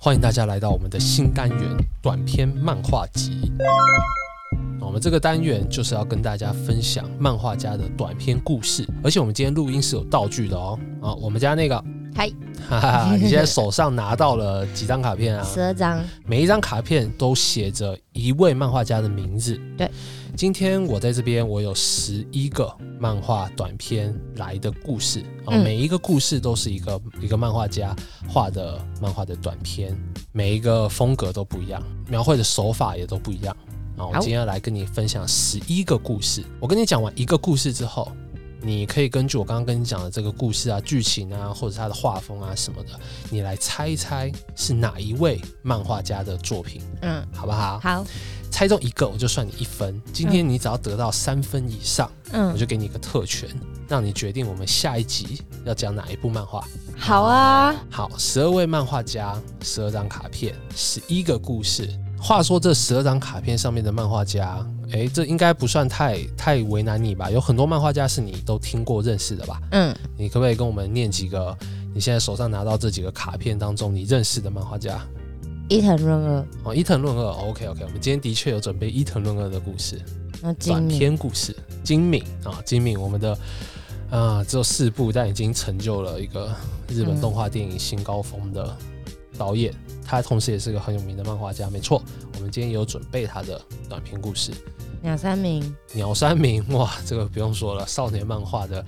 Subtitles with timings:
[0.00, 1.58] 欢迎大家来到我们的新单元
[2.00, 3.52] 短篇漫画集。
[4.80, 10.78] 我们这个单元就是要跟大家分享漫画家的短篇故事，而且我们今天录音是有道具的哦。
[11.02, 11.84] 啊，我们家那个，
[12.18, 12.28] 嗨，
[12.68, 15.44] 哈哈，你现在手上拿到了几张卡片啊？
[15.44, 19.56] 十二张，每一张卡片都写着一位漫画家的名字。
[19.76, 19.88] 对，
[20.36, 27.94] 今天我在这边，我有十一个漫画短片来的故事啊，嗯每一个故事都是一个一个漫画家
[28.28, 29.96] 画的漫画的短片，
[30.32, 33.56] 每一个风格都不一样，描绘的手法也都不一样。
[33.96, 36.42] 啊，我今天要来跟你分享十一个故事。
[36.58, 38.10] 我跟你讲完一个故事之后，
[38.60, 42.90] 你可以根据我刚刚跟你讲的这个故事啊、剧情啊，或者是它的画风啊什么的，
[43.30, 47.78] 你来猜一猜是哪一位漫画家的作品，嗯，好不好？
[47.78, 48.04] 好，
[48.50, 50.00] 猜中一个我就算你一分。
[50.12, 53.48] 今天你只要得到三分以上，嗯我嗯，就给你一个特权，
[53.88, 56.66] 让你决定我们下一集要讲哪一部漫画。
[56.96, 61.88] 好啊，好，十二位漫画家，十二张卡片，十一个故事。
[62.20, 67.30] 话说这十二张卡片上面的漫画家，诶，这应该不算太太为难你吧？
[67.30, 69.60] 有很多漫画家是你都听过认识的吧？
[69.70, 71.56] 嗯，你可不可以跟我们念几个
[71.94, 75.00] 你现在手上拿到这几个卡片当中你认识的漫画家？
[75.68, 80.00] 伊藤润二，哦，伊藤润二，OK OK，我们今天的确有准备伊藤润二的故事，
[80.42, 82.24] 然后金短，篇故事，精敏。
[82.42, 83.38] 啊，精敏，我们的
[84.10, 86.50] 啊只有四部，但已经成就了一个
[86.88, 88.74] 日本动画电影新高峰的
[89.36, 89.70] 导演，
[90.08, 92.02] 他同时也是个很有名的漫画家，没错，
[92.34, 94.50] 我们今天也有准备他的短篇故事。
[95.02, 98.82] 鸟山明，鸟山明，哇，这个不用说了，少年漫画的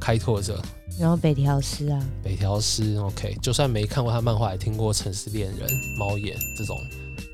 [0.00, 0.60] 开拓者，
[0.98, 6.76] 然后北条司啊，北条司，OK，就算没看过他漫画，也听过《城市猎人》、猫眼这种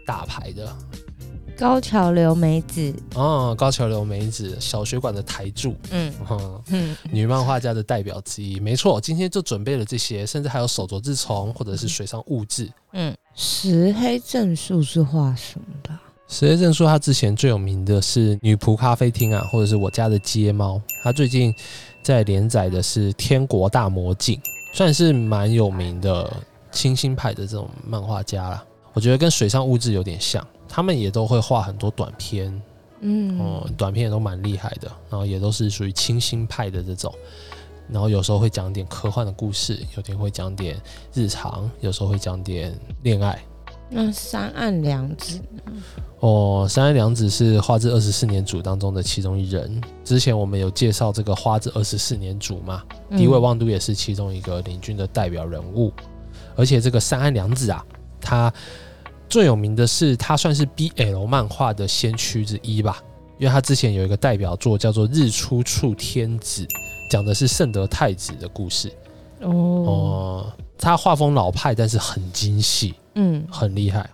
[0.04, 0.76] 大牌的。
[1.60, 8.58] 高桥留美子，哦，高桥留美子，小学馆的台柱，嗯嗯，嗯，女漫画家的代表之一。
[8.58, 12.72] 没错，今天就准备了这些，甚至还有手镯治虫或者是水上物质。
[12.92, 16.00] 嗯，石黑正树是画什么的啊？
[16.28, 20.80] 石黑正说他之前最有名的是女仆咖啡厅啊，或者是我家的街猫。
[21.04, 21.54] 他最近
[22.02, 24.34] 在连载的是《天国大魔镜》，
[24.72, 26.34] 算是蛮有名的
[26.72, 28.64] 清新派的这种漫画家啦。
[28.94, 32.62] 我觉得跟水上物质有点像，他们也都会画很多短片，
[33.00, 37.12] 嗯，哦、短片也都蛮厉害的，然后也都是属于清新派的这种，
[37.90, 40.80] 然后有时候会讲点科幻的故事，有点会讲点
[41.12, 42.72] 日常，有时候会讲点
[43.02, 43.36] 恋爱。
[43.92, 45.40] 那三岸良子，
[46.20, 49.82] 哦，三岸良子是花之二十四年组当中的其中一人。
[50.04, 55.92] 之前我们有介绍这个花之二十四年组嘛，嗯迪尾望都也是其中一个领军的代表人物。
[56.54, 57.84] 而且这个三岸良子啊，
[58.20, 58.52] 他
[59.30, 63.00] 最有名的是他算是 BL 漫画的先驱之一吧，
[63.38, 66.66] 因为他之前有一个代表作叫做《日出处天子》，
[67.08, 68.92] 讲的是圣德太子的故事。
[69.42, 74.10] 哦，哦，他画风老派，但是很精细，嗯，很厉害。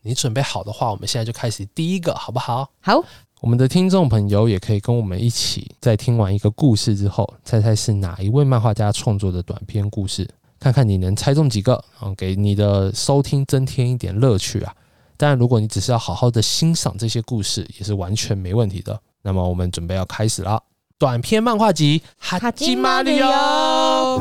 [0.00, 2.66] 你准备好的话，我们现在就开始第一个，好不好？
[2.80, 3.04] 好，
[3.42, 10.26] 我们的听众朋友也可以跟我们一起，在听完一个故事之后，猜猜是哪一位漫画家创作的短篇故事，
[10.62, 14.72] 看看你能猜中几个，啊，给你的收听增添一点乐趣啊。
[15.16, 18.96] 当然，如果你只是要好好的欣赏这些故事，也是完全没问题的。
[19.22, 20.62] 那么，我们准备要开始啦。
[20.98, 24.18] 短篇漫画集《哈基基马里马里奥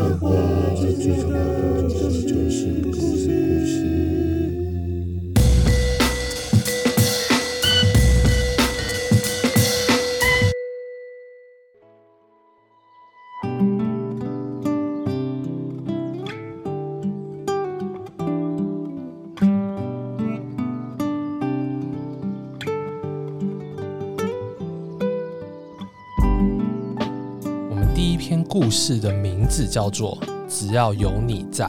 [28.71, 30.17] 事的名字叫做
[30.47, 31.65] 《只要有你在》。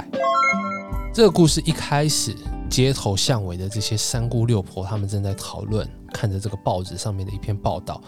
[1.13, 2.35] 这个故事一开始，
[2.71, 8.01] 街头巷尾的这些三姑六婆，他们正在讨论，看着这个报纸上面的一篇报道。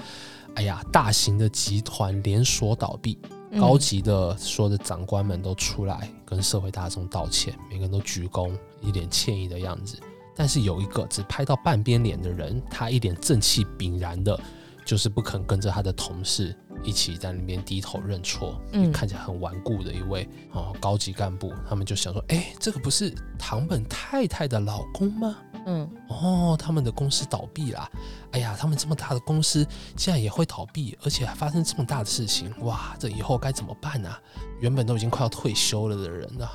[0.55, 3.19] 哎呀，大型的集团连锁倒闭，
[3.51, 9.99] 嗯高级的所有的长官们都出来跟社会大众道歉，每个人都鞠躬，一脸歉意的样子。
[10.37, 14.39] 但是有一个只拍到半边脸的人，他一脸正气凛然的，
[14.85, 21.53] 就是不肯跟着他的同事一起在那边低头认错，嗯看起来很顽固的一位哦高级干部。
[21.69, 25.37] 他们就想说，哎，这个不是唐本太太的老公吗？
[25.67, 27.91] 嗯哦，他们的公司倒闭啦！
[28.33, 29.67] 哎呀，他们这么大的公司
[29.97, 34.21] 竟然也会倒闭，而且还发生这么大的事情，哇，这以后该怎么办啊？
[34.61, 36.53] 原本都已经快要退休了的人啊，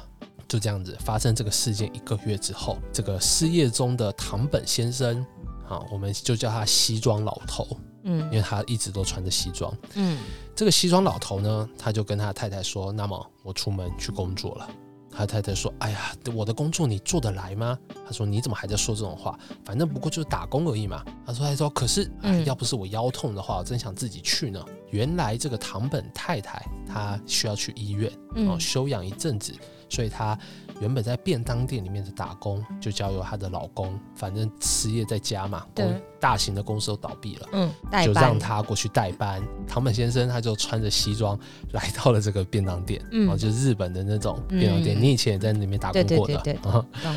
[0.48, 5.26] 就这样子发生这个事件一个月之后，这个失业中的唐本先生
[5.66, 7.66] 好，我们就叫他西装老头，
[8.04, 9.74] 因嗯为他一直都穿着西装。
[9.96, 10.18] 嗯
[10.56, 14.70] 这个西装老头呢，他就跟他太太说：“那么我出门去工作了。”
[15.12, 19.38] 他太太说：“哎呀，我的工作你做得来吗？”他说：“你怎么还在说这种话？
[19.66, 24.64] 反正不过就是打工而已嘛。”他说：“他说可是，哎，嗯要不是我腰痛的话，我真想自己去呢。
[24.92, 29.54] 原来这个堂本太太她需要去医院哦嗯休养一阵子，
[29.90, 30.38] 所以她
[30.80, 37.72] 原本在便当店里面的打工就交由她的老公，反正失业在家嘛，公大型的公司都倒闭了。”嗯，
[38.06, 39.42] 就班让他过去代班。
[39.68, 41.38] 堂本先生他就穿着西装
[41.74, 44.98] 来到了这个便当店，嗯哦，就是日本的那种便当店。
[44.98, 47.16] 嗯你以前也在那边打工过的，对对啊懂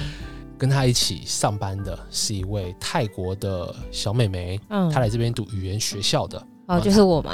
[0.58, 7.32] 跟他一起上班的是一位泰国的小妹妹，嗯她来这边读语言学校的，哦，就是我嘛，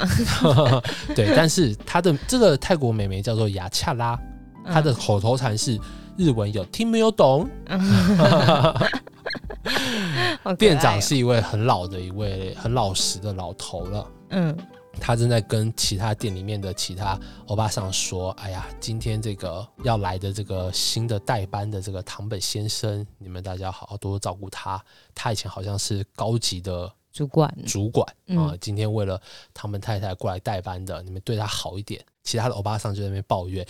[1.15, 4.19] 对，但是她的这个泰国妹妹叫做雅恰拉，
[4.65, 5.79] 嗯她的口头禅是
[6.19, 7.49] 日文有听没有懂。
[10.57, 14.07] 店长是一位很老的一位很老实的老头了。
[14.31, 14.57] 嗯
[15.01, 17.17] 他正在跟其他店里面的其他
[17.47, 24.83] 欧巴桑说：“哎呀，今天这个要来的这个新的代班的这个堂本先生，你们大家好好多多照顾他。
[25.15, 29.21] 他以前好像是高级的主管主管啊、嗯今天为了
[29.53, 33.65] 堂本太太过来代班的，你们对他好一点。”其他的欧巴桑就在那边抱怨，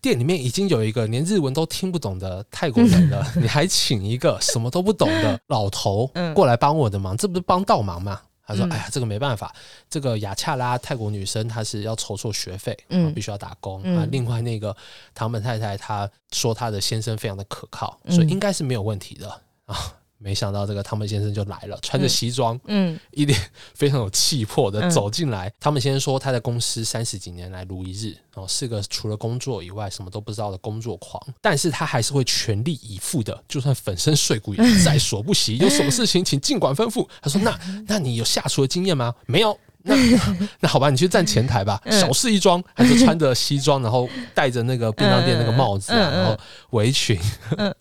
[0.00, 8.20] 店里面已经有一个连日文都听不懂的泰国人了， 你还请一个什么都不懂的老头嗯过来帮我的忙，这不是帮倒忙吗？
[8.46, 9.52] 他说：“嗯哎呀，这个没办法，
[9.90, 14.06] 这个雅恰拉泰国女生她是要筹措学费，嗯啊，必须要打工、嗯啊。
[14.12, 14.76] 另外那个
[15.14, 19.28] 唐本太太她说她的先生非常的可靠，嗯所以应该是没有问题的
[19.64, 19.76] 啊。
[20.18, 23.38] 没想到这个汤姆先生就来了，穿着嗯西装，嗯一脸
[23.74, 25.52] 非常有气魄的嗯走进来。
[25.60, 35.58] 汤姆先生说他在公司三十几年来如一日，哦，是个除了工作以外什么都不知道的工作狂，但是他还是会全力以赴的，就算粉身碎骨也在所不惜。
[35.62, 37.06] 有什么事情请尽管吩咐。
[37.20, 39.14] 他说：“那那你有下厨的经验吗？
[39.26, 39.94] 没有。”那
[40.60, 46.34] 那好吧，你去站前台吧，嗯小事一桩，还是穿着西装，然后戴着那个便当店那个帽子然后
[46.70, 47.20] 围裙，
[47.58, 47.74] 嗯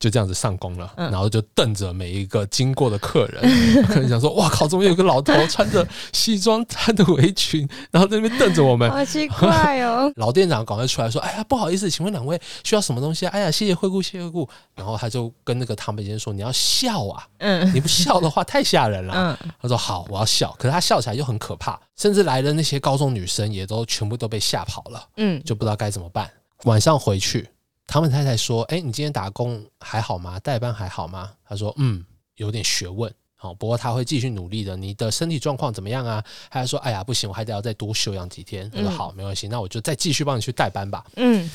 [0.00, 3.42] 就这样子上工了，嗯然后就瞪着每一个经过的客人，
[3.86, 13.30] 客人想说：“哇靠，怎么有个老头穿着西装、穿着围裙，然后在那边瞪着我们？”好奇怪哦， 老店长赶快出来说：“哎呀，不好意思，请问两位需要什么东西啊？
[13.30, 19.12] 哎呀，谢谢惠顾，谢谢惠顾。”然后他就跟那个唐北先生说：“你要笑啊，嗯你不笑的话太吓人了。
[19.14, 25.04] 嗯 他说：“好，我要笑。”可是他笑起来又很可怕，甚至来的那些高中女生也都全部都被吓跑了。
[25.18, 26.30] 嗯就不知道该怎么办。
[26.64, 27.48] 晚上回去，
[27.90, 30.38] 唐本太太说：“哎，你今天打工还好吗？
[30.38, 32.04] 代班还好吗？”他说：“嗯，
[32.36, 33.12] 有点学问。
[33.34, 34.76] 好，不过他会继续努力的。
[34.76, 41.04] 你的身体状况怎么样啊？”他还说：“哎呀，不行，我还得要再多休养几天。”他说：“嗯好，没关系，那我就再继续帮你去代班吧。
[41.16, 41.50] 嗯，”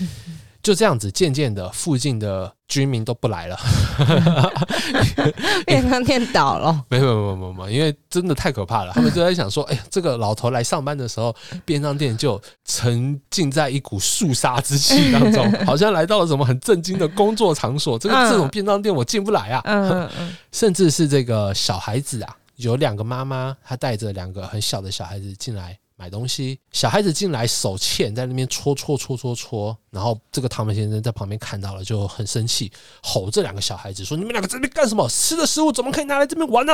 [0.65, 3.55] 就这样子，渐渐的，附近的居民都不来了。
[5.67, 8.91] 便当店倒了， 没有没有没有没有没，因为真的太可怕了。
[8.93, 17.99] 他们就在想说，哎呀，这个老头来上班的时候，便当店就沉浸在一股肃杀之气当中，好像来到了什么很震惊的工作场所。
[17.99, 25.77] 这个嗯这种便当店 我进不来啊，嗯嗯嗯甚至是这个小孩子啊，有两个妈妈，她带着两个很小的小孩子进来。
[25.97, 32.71] 买东西，小孩子进来手欠，在那边戳戳戳戳戳，然后这个唐本先生在旁边看到了，就很生气，
[33.01, 35.07] 吼这两个小孩子说：“你们两个在这边干什么？
[35.07, 36.73] 吃的食物怎么可以拿来这边玩呢、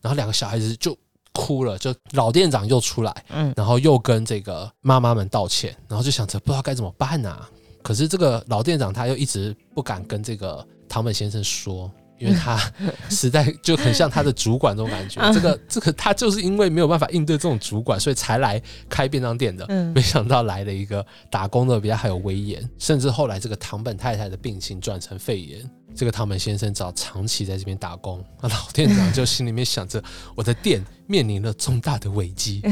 [0.00, 0.96] 然后两个小孩子就
[1.32, 3.52] 哭了，就老店长又出来，嗯。
[3.56, 7.46] 然后又跟这个妈妈们道歉，然后就想着不知道该怎么办呐、
[7.82, 12.58] 可是这个老店长他又一直不敢跟这个唐本先生说，因为他
[13.10, 15.20] 实在就很像他的主管这种感觉。
[15.32, 19.66] 这个这个他就是因为没有办法应对这种主管，所以才来开便当店的。
[19.68, 28.24] 嗯没想到来了一个打工的比较还有威严，甚至后来这个唐本太太的病情转成肺炎，这个唐本先生只好长期在这边打工。
[28.40, 30.02] 那老店长就心里面想着，
[30.34, 32.62] 我的店面临了重大的危机。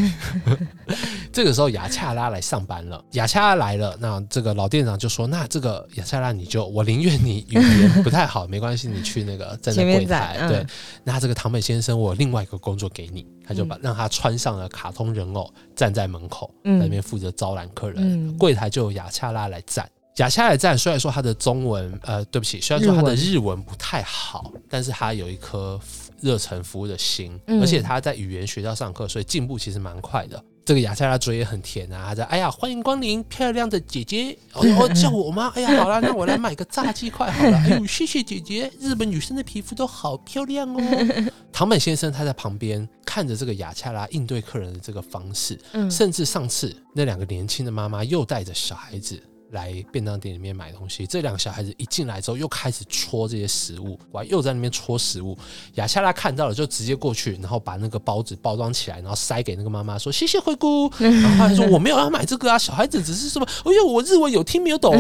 [1.32, 10.36] 这个时候雅恰拉来上班了，雅恰拉来了，那这个老店长就说：“那这个雅恰拉你就我宁愿你语言不太好，没关系，你去那个站在柜台。
[10.40, 10.66] 嗯对，
[11.04, 17.96] 那这个唐本先生，我有另外一个工作给你，他就把让他穿上了卡通人偶，站在门口，在那边负责招揽客人。
[18.00, 19.88] 嗯柜台就有雅恰拉来站。
[20.20, 25.80] 雅恰拉来站，虽然说他的中文，呃，对不起，虽然说他的日文不太好，但是他有一颗
[26.20, 30.42] 热忱服务的心，嗯而且他在语言学校上课，所以进步其实蛮快的。
[30.62, 35.50] 这个雅恰拉嘴也很甜啊，他在哎呀，欢迎光临，漂亮的姐姐，哦 哦叫我吗？
[35.54, 37.56] 哎呀，好了，那我来买个炸鸡块好了。
[37.56, 40.80] 哎呦，谢谢姐姐，日本女生的皮肤都好漂亮哦。
[41.50, 51.06] 唐本先生他在旁边看着这个雅恰拉应对客人的这个方式，嗯甚至上次那两个年轻的妈妈又带着小孩子来便当店里面买东西。
[51.06, 55.36] 这两个小孩子一进来之后，又开始戳这些食物，我又在那边戳食物。
[55.74, 60.90] 雅夏拉看到了，就直接过去，然后把那个包子包装起来，然后塞给那个妈妈说：“谢谢灰姑。
[60.98, 63.46] ”然后他说：“我没有要买这个啊，小孩子只是什么？
[63.64, 64.94] 哎呦，我日文有听没有懂。”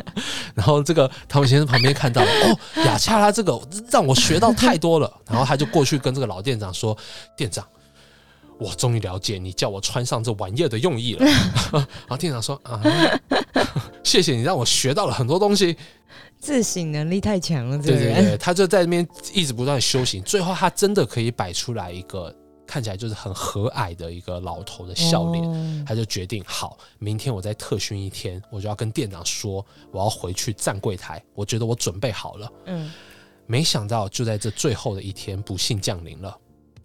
[0.54, 5.12] 然后这个汤姆先生旁边看到了，哦，雅夏拉这个让我学到太多了。
[5.28, 6.96] 然后他就过去跟这个老店长说
[7.36, 7.64] ：“店长。”
[8.60, 11.24] 我终于了解你叫我穿上这玩意儿的用意了。
[11.72, 12.80] 然后店长说：“啊，
[14.04, 15.76] 谢谢你让我学到了很多东西。”
[16.38, 22.34] 自省能力太强了，对对对，他就在那边一直不断修行，最后他真的可以摆出来一个
[22.66, 25.84] 看起来就是很和蔼的一个老头的笑脸。
[25.84, 31.22] 他就决定，好，明天我再特训一天，我就要跟店长说，我要回去站柜台。
[31.34, 32.52] 我觉得我准备好了。
[32.66, 32.90] 嗯，
[33.46, 36.34] 没想到就在这最后的一天，不幸降临了，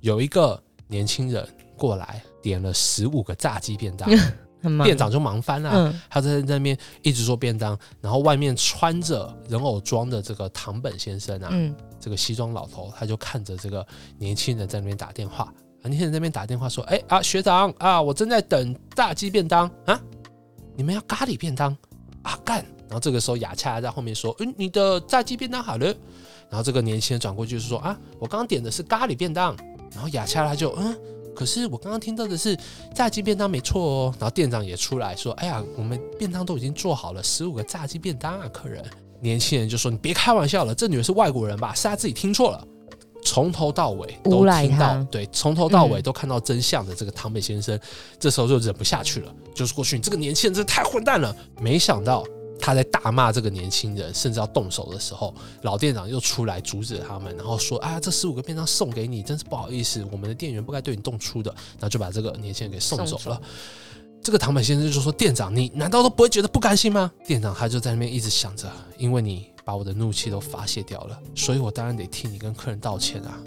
[0.02, 1.48] 有一个年轻人。
[1.78, 4.10] 过来点了十五个炸鸡便当，
[4.84, 5.94] 店长就忙翻了。
[6.10, 11.50] 他在那边一直做便当，然后外面穿着人偶装的这个唐本先生啊，
[12.00, 13.86] 这个西装老头，他就看着这个
[14.18, 15.54] 年轻人在那边打电话。
[15.84, 20.02] 年轻人那边打电话说：“哎啊，学长啊，我正在等炸鸡便当啊，
[20.76, 21.78] 你们要咖喱便当
[22.24, 25.86] 啊干。”然后这个时候雅恰在后面说：“嗯，你的炸鸡便当好了。”
[26.50, 29.56] 然后这个年轻人转过去就说：“啊，我刚刚点的是咖喱便当。”
[29.94, 30.98] 然后雅恰他就嗯。
[31.36, 32.58] 可是我刚刚听到的是
[32.94, 38.84] 炸鸡便当没错哦，然后店长也出来说：“哎呀，我们便当都已经做好了，十五个炸鸡便当啊，客人。”
[39.22, 41.74] 年轻人就说：“你别开玩笑了，这女人是外国人吧？
[41.74, 42.68] 是她自己听错了。”
[43.24, 47.80] 从头到尾都听到，对，从头到尾都看到真相的这个唐美先生，
[48.20, 52.24] 这时候就忍不下去了，就是过去：“你这个年轻人真的太混蛋了！”没想到。
[52.60, 63.40] 他在大骂这个年轻人，甚至要动手的时候，老店长又出来阻止他们，然后说：“啊，这十五个便当送给你，真是不好意思，我们的店员不该对你动粗的。”然后就把这个年轻人给送走了。
[64.24, 73.38] 这个唐本先生就说：“店长，你难道都不会觉得不甘心吗？”店长他就在那边一直想着：“因为你把我的怒气都发泄掉了，所以我当然得替你跟客人道歉啊！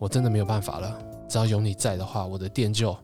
[0.00, 2.96] 我真的没有办法了，只要有你在的话，我的店就……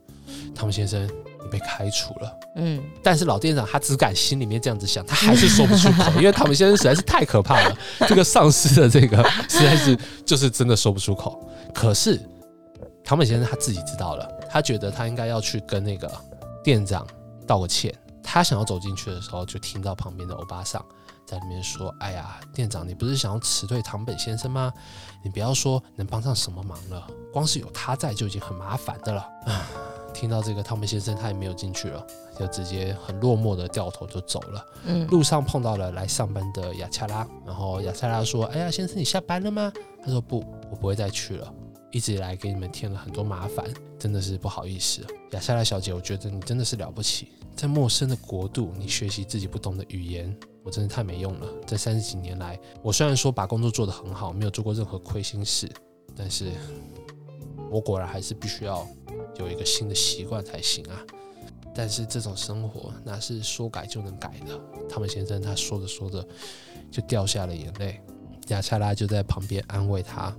[0.55, 1.09] 唐本先生。”
[1.51, 7.77] 被开除了，嗯，但是老店长他只敢心里面这样子想，他还是说不出口， 因为唐本先生实在是太可怕了，
[8.09, 11.49] 这个上司的这个 实在是就是真的说不出口。
[11.75, 12.21] 可是
[13.05, 16.11] 唐本先生他自己知道了，他觉得他应该要去跟那个
[16.63, 17.07] 店长
[17.47, 17.95] 道个歉。
[18.25, 20.83] 他想要走进去的时候，就听到旁边的欧巴桑
[21.27, 24.73] 在里面说：“哎呀，店长，你不是想要辞退唐本先生吗？
[25.25, 29.29] 你不要说能帮上什么忙了，光是有他在就已经很麻烦的了。”
[30.13, 30.15] 啊。
[30.15, 32.07] 听到这个，汤姆先生他也没有进去了，
[32.39, 34.67] 就直接很落寞的掉头就走了。
[34.85, 39.73] 嗯，路上碰到了来上班的雅恰拉，然后雅恰拉说：“哎呀，先生你下班了吗？”
[40.05, 41.53] 他说：“不，我不会再去了。
[41.91, 43.65] 一直以来给你们添了很多麻烦，
[43.99, 45.03] 真的是不好意思。”
[45.33, 51.47] 雅恰拉小姐，我觉得你真的是了不起，在陌生的国度，你学习自己不懂的语言，我真的太没用了。
[51.67, 55.71] 这三十几年来，我虽然说把工作做得很好，没有做过任何亏心事，
[56.17, 56.51] 但是
[57.73, 58.87] 我果然还是必须要。
[59.39, 61.01] 有一个新的习惯才行啊！
[61.75, 64.61] 但是这种生活哪是说改就能改的？
[64.89, 66.25] 汤姆先生他说着说着
[66.91, 68.01] 就掉下了眼泪，
[68.49, 70.37] 亚恰拉就在旁边安慰他。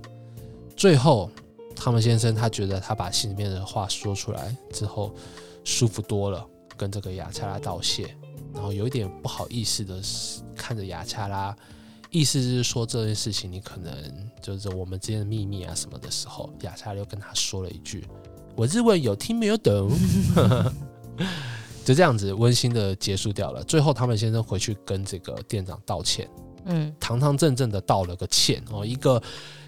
[0.76, 1.28] 最后，
[1.74, 5.12] 汤姆先生他觉得他把心里面的话说出来之后
[5.64, 8.16] 舒服多了，跟这个亚恰拉道谢，
[8.54, 10.00] 然后有一点不好意思的
[10.54, 11.54] 看着亚恰拉，
[12.14, 13.92] 意思是说这件事情你可能
[14.40, 18.06] 就是我们之间的秘密啊什么的时候，亚恰拉又跟他说了一句。
[18.54, 19.90] 我日文有听没有懂，
[21.84, 23.64] 就这样子温馨的结束掉了。
[23.64, 26.30] 最后，他们先生回去跟这个店长道歉，
[26.66, 28.86] 嗯，堂堂正正的道了个歉哦。
[28.86, 29.20] 一个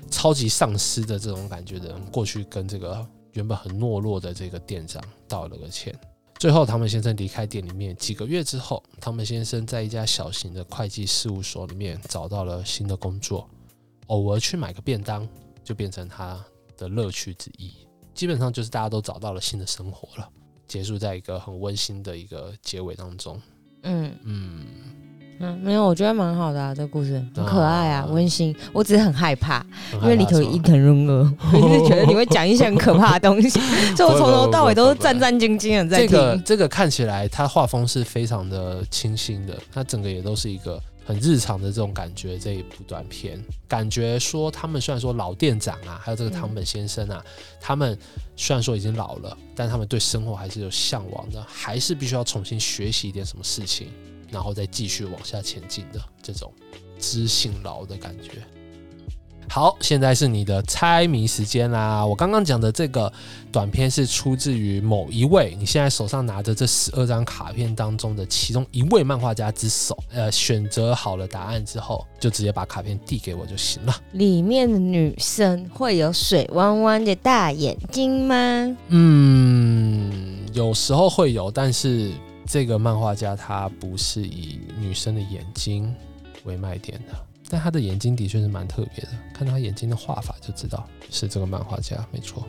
[0.08, 5.92] 超级丧尸的这种感觉的人，过去跟这个原本很懦弱的这个店长道了个歉。
[6.38, 13.48] 最后，他们先生离开店里面几个月之后，他们先生在一家小型的会计事务所里面找到了新的工作，
[14.08, 15.26] 偶尔去买个便当，
[15.64, 16.44] 就变成他
[16.76, 17.72] 的乐趣之一。
[18.14, 20.28] 基本上就是大家都找到了新的生活了，
[20.68, 23.40] 结束在一个很温馨的一个结尾当中。
[23.82, 24.66] 嗯嗯
[25.38, 28.54] 嗯，没有，我觉得蛮好的啊，这个故事很可爱啊，温馨。
[28.72, 29.64] 我只是很害怕，
[30.02, 33.60] 因为里头伊藤润二， 我一直觉得你会讲一些很可怕的东西，
[33.96, 36.08] 所以我从头到尾都是战战兢兢的在听。
[36.08, 40.80] 这个这个看起来，他画风是非常的清新的，他整个也都是一个。
[41.08, 47.24] 很日常的这种感觉，这一部短片，感觉说他们虽然说老店长啊，还有这个唐本先生啊，
[47.60, 47.96] 他们
[48.34, 53.86] 虽然说已经老了，但他们对生活还是有向往的，还是必须要重新学习一点什么事情，
[54.30, 56.52] 然后再继续往下前进的这种
[56.98, 58.42] 知性老的感觉。
[59.48, 62.04] 好，现在是你的猜谜时间啦！
[62.04, 63.10] 我刚刚讲的这个
[63.52, 69.96] 短片是出自于某一位，你现在手上拿着这十二张卡片当中的其中一位漫画家之手。
[70.10, 73.94] 呃，选择好了答案之后，就直接把卡片递给我就行了。
[74.12, 78.76] 里面的女生会有水汪汪的大眼睛吗？
[78.88, 82.10] 嗯，有时候会有，但是
[82.46, 85.94] 这个漫画家他不是以女生的眼睛
[86.44, 87.14] 为卖点的。
[87.48, 92.44] 但他的眼睛的确是蛮特别的，看他眼睛的画法就知道是这个漫画家，没错。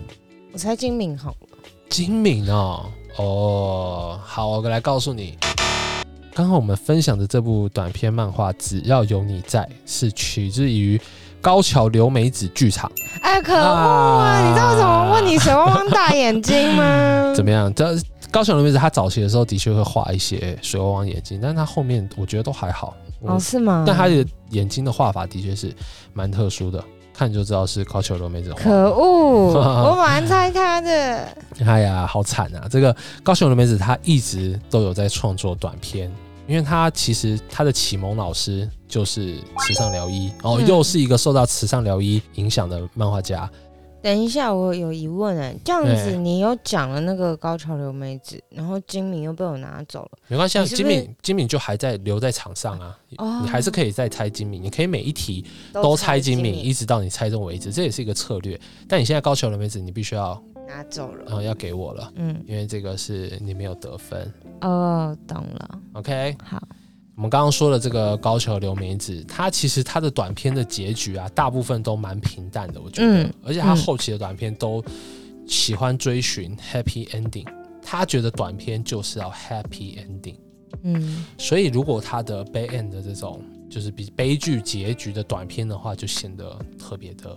[0.52, 1.58] 我猜金敏好了。
[1.88, 2.86] 金敏哦，
[3.18, 5.38] 哦，好，我来告诉你，
[6.34, 11.00] 刚刚我们分享的这部短篇漫画《只要有你在》是取自于
[11.42, 12.92] 高桥留美子剧场。
[13.22, 14.48] 哎，可恶啊！
[14.50, 17.34] 你知道怎么问你水汪汪大眼睛吗？
[17.38, 17.72] 怎么样？
[17.76, 17.96] 这
[18.32, 22.96] 高桥留妹子她早期的时候的确会画一些水汪汪眼睛，但是他后面我觉得都还好。
[23.22, 23.84] 哦，是吗？
[23.88, 25.74] 但她的眼睛的画法的确是
[26.14, 28.60] 蛮特殊的，看就知道是高桥留妹子画。
[28.60, 29.54] 可恶！
[29.90, 31.28] 我蛮猜她的。
[31.66, 32.68] 哎呀，好惨啊！
[32.70, 36.12] 这个高桥留妹子她一直都有在创作短片，
[36.48, 43.50] 因为他其实他的启蒙老师就是慈上疗一，哦，又是一个受到慈上疗一影响的漫画家。
[44.02, 52.98] 等一下，我有疑问哎，这样子你又讲了那个高桥留美子，然后金敏又被我拿走了，没关系，啊，金敏金敏就还在留在场上啊，
[53.42, 58.60] 你还是可以再猜金敏，你可以每一题都猜金敏，一直到你猜中为止，这也是一个策略。
[58.88, 64.32] 但你现在高桥留美子，你必须要拿走了，然后要给我了，嗯，因为这个是你没有得分。
[64.62, 66.62] 哦，懂了，OK，好。
[67.18, 73.28] 我们刚刚说的这个高桥留美子，她其实她的短片的结局啊，大部分都蛮平淡的，我觉得。
[73.44, 74.86] 而且她后期的短片都
[75.48, 77.48] 喜欢追寻 happy ending，
[77.82, 80.36] 她觉得短片就是要 happy ending。
[80.84, 81.26] 嗯。
[81.40, 87.36] 所以如果她的 bad end 的这种就是比悲剧结局的短片的话，就显得特别的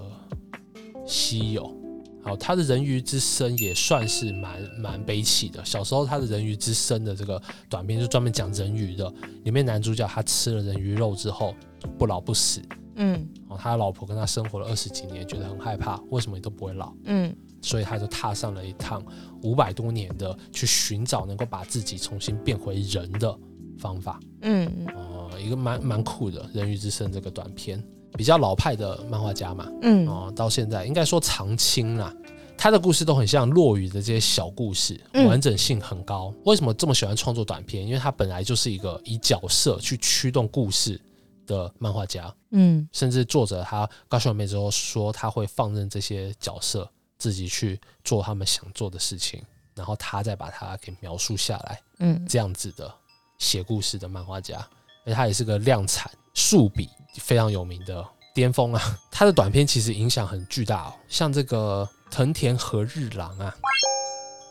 [1.06, 1.74] 稀有。
[2.22, 5.64] 好，他的人鱼之声也算是蛮蛮悲戚的。
[5.64, 9.12] 小时候他的人鱼之声的这个短片就专门讲人鱼的，
[9.44, 11.54] 里面男主角他吃了人鱼肉之后
[11.98, 12.60] 不老不死，
[12.96, 19.02] 嗯，哦，他的老婆跟他生活了二十几年，觉得很害怕，为什么你都不会老，嗯，所以他就踏上了一趟
[19.42, 23.34] 五百多年的去寻找能够把自己重新变回人的
[23.78, 27.82] 方法，嗯，哦，一个蛮蛮酷的人鱼之声这个短片。
[28.16, 32.14] 比较老派的漫画家嘛，嗯，哦，到现在应该说长青啦，
[32.56, 36.34] 他的故事都很像落雨的这些小故事，完整性很高。
[36.44, 37.86] 为什么这么喜欢创作短片？
[37.86, 41.00] 因为他本来就是一个以角色去驱动故事
[41.46, 49.42] 的漫画家，嗯，甚至作者他高桥美之后说他会放任这些角色自己去做他们想做的事情，
[49.74, 52.92] 然后他再把它给描述下来，嗯，这样子的
[53.38, 54.66] 写故事的漫画家，
[55.04, 56.88] 而他也是个量产数笔。
[57.18, 60.94] 非常有名的巅峰啊，他的短片其实影响很巨大哦。
[61.08, 63.52] 像这个藤田和日郎啊，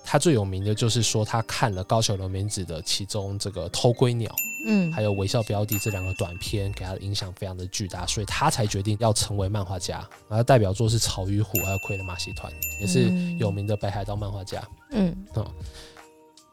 [0.04, 4.30] 他最有名的就是说他看了高桥留美子的其中这个偷窥鸟，
[4.68, 10.06] 嗯，还有微笑标的这两个短片，给他的影响非常的巨大，所以他才决定要成为漫画家。
[10.28, 14.62] 然后代表作是草与虎，还有傀儡马戏团，也是有名的北海道漫画家。
[14.92, 15.50] 嗯，哦，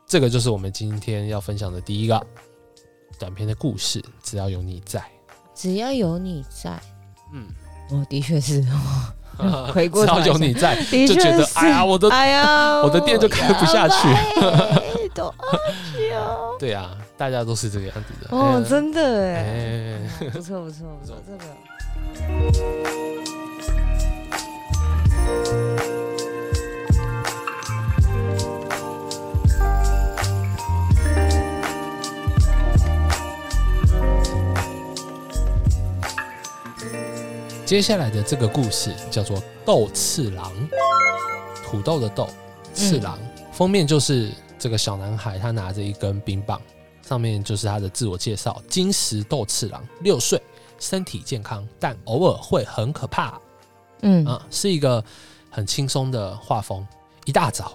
[0.06, 2.24] 这个就是我们今天要分享的第一个
[3.18, 4.02] 短片的故事。
[4.22, 5.02] 只要有你在。
[5.54, 6.78] 只要有你在，
[7.32, 7.46] 嗯，
[7.90, 8.62] 我， 的确是，
[9.72, 10.76] 回过头有你在，
[11.06, 14.06] 就觉得哎呀，我的哎呀， 我的店就开不下去，
[15.14, 15.34] 多
[16.60, 19.00] 对啊，大家都是这个样子的，哦，真的
[19.34, 19.98] 哎，
[20.30, 23.05] 不错不错不错，这个。
[37.76, 40.50] 接下来的这个故事叫做《豆次郎》，
[41.62, 42.26] 土豆的豆，
[42.72, 43.18] 次郎。
[43.52, 46.58] 封面就是这个小男孩，他拿着一根冰棒，
[47.06, 50.40] 上面就是他的自我介绍：金石豆次郎，六岁，
[50.78, 53.38] 身体健康，但偶尔会很可怕。
[54.00, 55.04] 嗯啊，是一个
[55.50, 56.82] 很轻松的画风。
[57.26, 57.74] 一大早，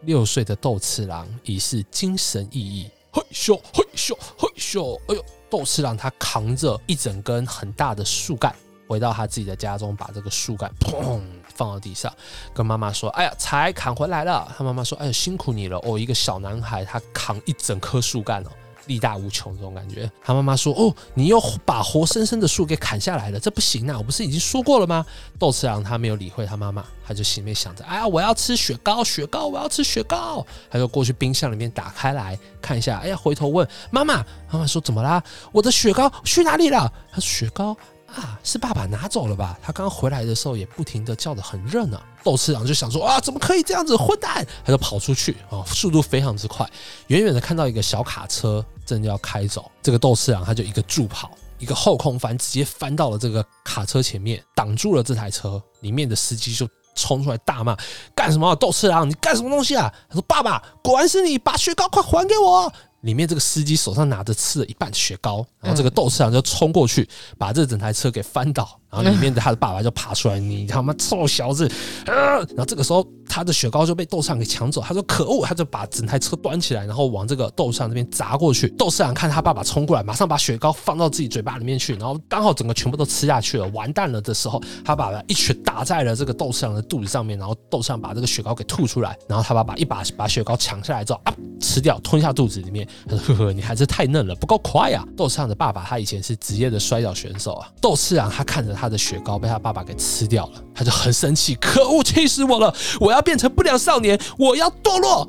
[0.00, 8.56] 六岁的豆次郎已是精神奕奕，嘿咻嘿咻嘿咻，哎呦，豆次郎他扛着一整根很大的树干。
[8.92, 11.18] 回到他自己的家中，把这个树干砰
[11.54, 12.12] 放到地上，
[12.52, 18.50] 跟妈妈说：“哎呀，才砍回来了。”他妈妈说：“哎呀，辛苦你了哦，一个小男孩他扛一整棵树干哦，
[18.84, 23.96] 力大无穷这种感觉。”他妈妈说：“哦，你又把活生生的树给砍下来了，这不行啊！
[23.96, 25.06] 我不是已经说过了吗？”
[25.40, 34.16] 豆次郎他没有理会他妈妈，他就心里面想着：“哎呀，我要吃雪糕，雪糕，我要吃雪糕。”他就过去冰箱里面打开来看一下，哎呀，回头问妈妈，
[34.50, 35.22] 妈妈说：“怎么啦？
[35.50, 37.74] 我的雪糕去哪里了？”他说：“雪糕。”
[38.14, 39.58] 啊，是爸爸拿走了吧？
[39.62, 42.00] 他刚回来的时候也不停的叫的很热闹。
[42.22, 44.46] 斗次郎就想说啊，怎么可以这样子，混蛋！
[44.64, 46.68] 他就跑出去啊，速度非常之快，
[47.08, 55.60] 远远的看到一个小卡车正要开走，这个斗次郎他就一个助跑，一个后空翻，直接翻到了这个卡车前面，挡住了这台车。
[55.80, 57.76] 里面的司机就冲出来大骂：
[58.14, 58.54] 干什么？
[58.54, 59.92] 斗次郎，你干什么东西啊？
[60.08, 62.72] 他说：爸爸，果然是你，把雪糕快还给我！
[63.02, 71.66] 里面这个司机手上拿着吃了一半雪糕，然后这个斗士郎就冲过去，把这整台车给翻倒，然后里面的他的爸爸就爬出来，你他妈臭小子！
[72.06, 78.68] 啊然后这个时候他的雪糕就被斗士长给抢走，他说可恶，他就把整台车端起来，然后往这个斗士长这边砸过去。
[78.76, 92.86] 斗士长看他爸爸冲过来，马上把雪糕放到自己嘴巴里面去，然后刚好整个全部都吃下去了，完蛋了的时候，他爸爸一拳打在了这个斗士长的肚子上面，然后斗士长把这个雪糕给吐出来，然后他爸爸一把把雪糕抢下来之后啊，吃掉吞下肚子里面。
[93.08, 97.68] 他说：“呵呵，你还是太嫩了，不够快啊。”斗次郎的爸爸他以前是职业的摔跤选手啊。
[97.80, 102.74] 斗次郎他看着他他的雪糕被他爸爸给吃掉了，他就很生气，可恶，气死我了！
[102.98, 105.28] 我要变成不良少年，我要堕落。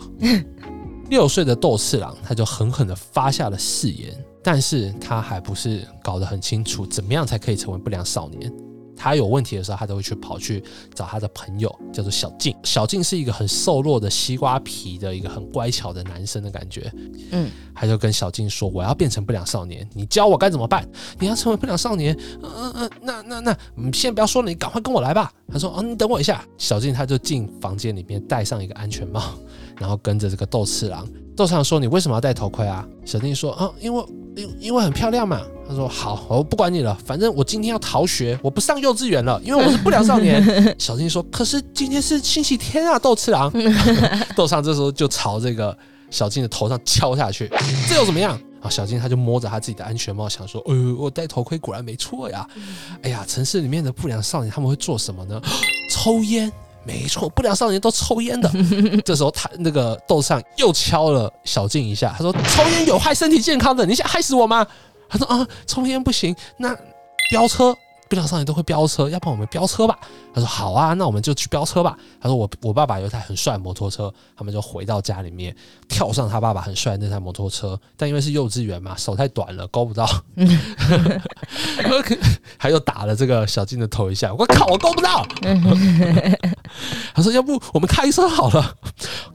[1.11, 4.11] 六岁的斗次郎他就狠狠的发下了誓言，
[4.41, 8.51] 但是他还不是搞得很清楚怎么样才可以成为不良少年。
[8.95, 12.55] 他有问题的时候，他都会去跑去找他的朋友，叫做小静。
[12.63, 16.91] 小静是一个很瘦弱的西瓜皮的一个很乖巧的男生的感觉。
[17.31, 20.87] 嗯，他就跟小静说：“我要变成不良少年，你教我该怎么办？
[21.19, 29.21] 你要成为不良少年，嗯嗯嗯，那那那，你先不要说了，你赶快跟我来吧。”他说：“哦，你等我一下。”小静他就进房间里面戴上一个安全帽，
[29.77, 31.07] 然后跟着这个斗次郎。
[31.35, 34.05] 斗次郎说：“你为什么要戴头盔啊？”小静说：“啊，因为
[34.35, 40.43] 因因为很漂亮嘛。”他说：“好，我不管你了，反正我今天要逃学，我不上幼稚园了，因为我是不良少年。”
[40.77, 43.51] 小静说：“可是今天是星期天啊，斗次郎。”
[44.35, 45.75] 斗次郎这时候就朝这个
[46.11, 47.49] 小静的头上敲下去，
[47.87, 48.39] 这又怎么样？
[48.61, 52.47] 啊，小静他就摸着他自己的安全帽，想说：“呃，我戴头盔果然没错呀。”
[53.01, 55.41] 哎呀，城市里面的不良少年他们会做什么呢？
[55.89, 56.51] 抽烟。
[56.85, 58.51] 没错，不良少年都抽烟的。
[59.05, 64.65] 这时候他那个斗上又敲了小静一下，他说：“抽烟有害身体健康的，你想害死我吗？”
[65.09, 66.75] 他说：“啊，抽烟不行，那
[67.29, 67.75] 飙车。”
[68.09, 69.97] 不良少年都会飙车，要不我们飙车吧？
[70.33, 71.97] 他说好啊，那我们就去飙车吧。
[72.21, 75.55] 他说我我爸爸有一台很帅的摩托车，他们就回到家里面，
[75.87, 77.79] 跳上他爸爸很帅的那台摩托车。
[77.97, 80.07] 但因为是幼稚园嘛，手太短了，勾不到。
[82.57, 85.25] 还又打了这个小静的头一下，我靠，我勾不到。
[87.15, 88.75] 他说要不我们开车好了，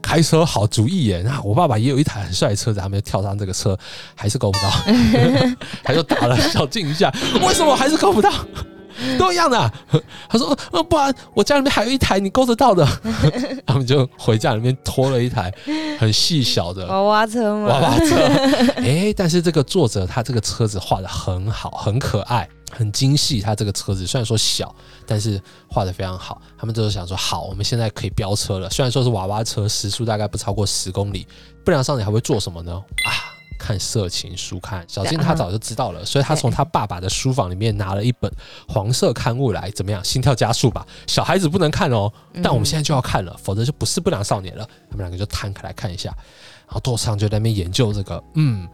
[0.01, 1.21] 开车好主意耶。
[1.25, 3.77] 那我爸爸也有一台很帅的车子，他们就跳上这个车，
[4.15, 4.69] 还是勾不到。
[5.83, 8.31] 他就打了小静一下，为什么还是勾不到？
[9.17, 9.71] 都一样的，
[10.29, 12.87] 他说：“呃，不然我家里面还有一台你够得到的。
[13.65, 15.53] ”他们就回家里面拖了一台
[15.99, 18.15] 很细小的娃娃车嘛，娃娃车。
[18.77, 23.41] 哎，但是这个作者他这个车子画的很好，很可爱，很精细。
[23.41, 24.73] 他这个车子虽然说小，
[25.05, 26.41] 但是画的非常好。
[26.57, 28.69] 他们就是想说，好，我们现在可以飙车了。
[28.69, 31.27] 虽然说是娃娃车，时速大概不超过十公里。
[31.63, 32.73] 不良少年还会做什么呢？
[33.05, 33.28] 啊！
[33.59, 38.31] 看色情书看，小金他早就知道了，所以他从他爸爸的书房里面拿了一本
[38.67, 40.03] 黄色刊物来，怎么样？
[40.03, 44.65] 心跳加速吧，小孩子不能看哦，但我们现在就要看了，否则就不是不良少年了。
[44.89, 46.09] 他们两个就摊开来看一下，
[46.65, 48.67] 然后多上就在那边研究这个，嗯，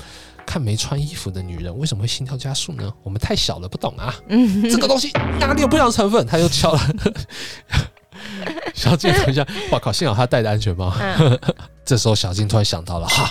[0.46, 2.94] 看没穿衣服的女人为什么会心跳加速呢？
[3.04, 4.14] 我们太小了，不懂啊，
[4.70, 6.26] 这个东西哪里有不良成分？
[6.28, 6.80] 他又敲了，
[8.76, 10.94] 小金等一下，我靠，幸好他戴着安全帽。
[11.84, 13.30] 这时候小金突然想到了，哈。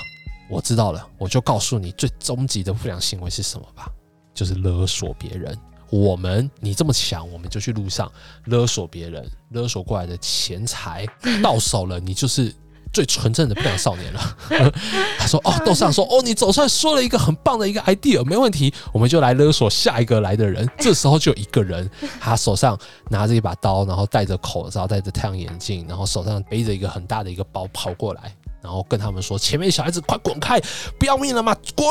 [0.54, 3.88] 我知道了，我就告诉你最终极的不良行为是什么吧，
[4.32, 5.58] 就是勒索别人。
[5.90, 8.10] 我们你这么强，我们就去路上
[8.44, 11.04] 勒索别人，勒索过来的钱财
[11.42, 12.54] 到手了，你就是
[12.92, 14.36] 最纯正的不良少年了。
[15.18, 21.90] 他说：“哦，豆上说哦，你总算说了一个很棒的一个 idea，没问题，我们就来勒索下一个来的人。”这时候就一个人，
[22.20, 28.32] 他手上拿着一把刀，然后戴着口罩，戴着太阳眼镜，然后手上背着一个很大的一个包跑过来。
[28.64, 30.58] 然后跟他们说：“前面小孩子快滚开，
[30.98, 31.54] 不要命了吗？
[31.76, 31.86] 滚！”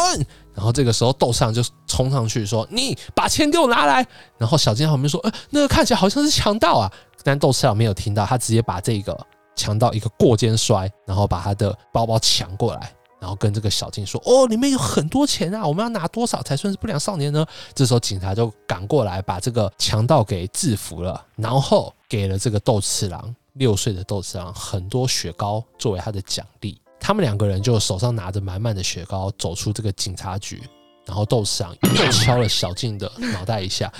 [0.56, 4.04] 然后这个时候斗上就冲上去说：“你把钱给我拿来。”
[4.40, 6.92] 然后小金旁边说：“呃，那个看起来好像是强盗啊。”
[7.24, 9.16] 但斗次郎没有听到，他直接把这个
[9.56, 23.36] 强盗一个过肩摔，然后把他的包包抢过来，然后跟这个小金说：“哦，里面有很多钱啊，我们要拿多少才算是不良少年呢？”这时候警察就赶过来把这个强盗给制服了，然后给了这个斗次郎。
[23.54, 30.60] 六岁的豆次郎很多雪糕作为他的奖励，他们两个人就手上拿着满满的雪糕走出这个警察局，
[31.06, 33.94] 然后豆次郎又敲了小静的脑袋一下：“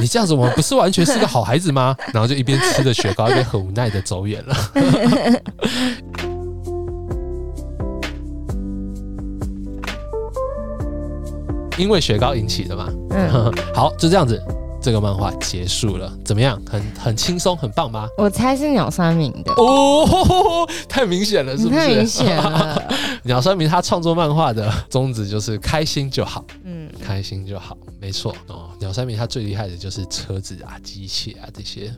[0.00, 4.56] 你这样子，我们不是完全是个好孩子吗？”然后就一边吃着雪糕，一边很无奈的走远了。
[11.78, 12.92] 因为雪糕引起的嘛。
[13.10, 14.42] 嗯，好，就这样子。
[14.88, 16.58] 这个漫画结束了，怎么样？
[16.66, 18.08] 很很轻松，很棒吗？
[18.16, 21.78] 我猜是鸟山明的哦， 太明显了，是不是？
[21.78, 22.82] 太明显了。
[23.24, 28.70] 鸟山明他创作漫画的宗旨就是开心就好，嗯，开心就好，没错哦。
[28.80, 31.94] 鸟山明他最厉害的就是车子啊、机器啊这些。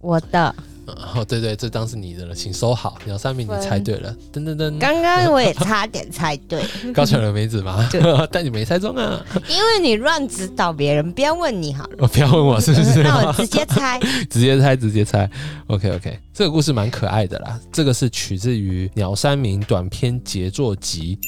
[0.00, 0.54] 我的。
[0.86, 2.96] 哦，对对，这当是你的了，请收好。
[3.04, 4.78] 鸟三明，你猜对了，噔噔噔。
[4.78, 6.62] 刚刚我也差点猜对，
[6.94, 7.88] 高桥留美子吗？
[8.30, 13.02] 但你没猜中啊，因为你乱指导别人，不要问你好了，不要问我是不是？
[13.02, 13.98] 那我直接猜，
[14.30, 15.28] 直接猜，直接猜。
[15.66, 21.18] OK OK，这个故事蛮可爱的啦，这个是取自于鸟山明短篇杰作集，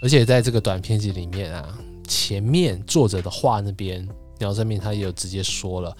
[0.00, 1.68] 而且在这个短篇集里面啊，
[2.06, 4.08] 前面作者的话那边，
[4.38, 5.94] 鸟山明他也有直接说了，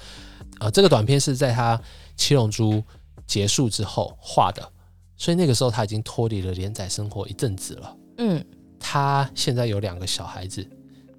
[0.61, 1.81] 啊，这个短片是在他。
[2.21, 2.83] 七龙珠
[3.29, 4.73] 结束之后画的，
[5.17, 7.97] 所以那个时候他已经脱离了连载生活一阵子了。
[8.17, 8.45] 嗯，
[8.81, 10.69] 他现在有两个小孩子，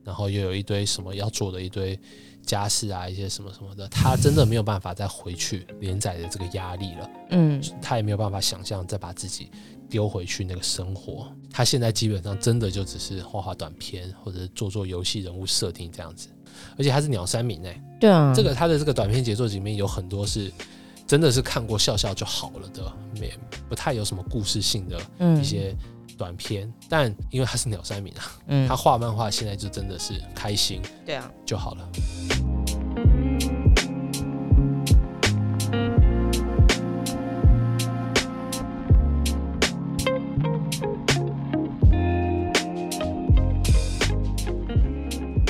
[0.04, 1.98] 然后又有一堆什么要做的一堆
[2.46, 7.10] 家事啊，一些什么什么的，他真的没有办法再回去连载的这个压力了。
[7.30, 9.50] 嗯，他也没有办法想象再把自己
[9.90, 11.32] 丢回去那个生活。
[11.50, 16.28] 他现在基本上真的就只是画画短片或者做做游戏人物设定这样子，
[16.78, 20.52] 而且他是鸟山明哎，对啊，这个他的这个短片杰作里面有很多是。
[21.08, 22.84] 真的是看过笑笑就好了的，
[23.20, 23.34] 没
[23.68, 25.02] 不太有什么故事性的
[25.42, 25.76] 一些
[26.16, 31.32] 短片，但因为他是鸟山明啊，他画漫画现在就真的是开心，对啊。
[31.48, 31.90] 就好了。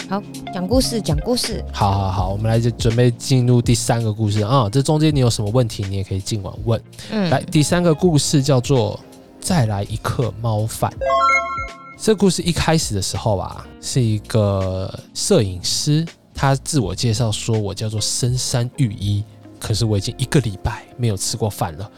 [0.09, 0.23] 好，
[0.59, 1.63] 讲故事，讲故事。
[1.71, 4.69] 好，好，好，我们来就准备进入第三个故事啊。
[4.69, 6.81] 这中间你有什么问题，你也可以尽管问。
[7.11, 8.97] 嗯，来，第三个故事叫做
[9.39, 10.91] 《再来一克猫饭》。
[11.97, 19.23] 这故事一开始的时候啊，是一个摄影师，他自我介绍说：“我叫做深山御医，
[19.61, 21.89] 可是我已经一个礼拜没有吃过饭了。